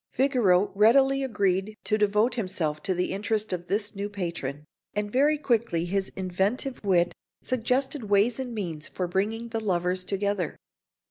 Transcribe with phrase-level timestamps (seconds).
[0.11, 5.37] Figaro readily agreed to devote himself to the interest of this new patron; and very
[5.37, 10.57] quickly his inventive wit suggested ways and means for bringing the lovers together.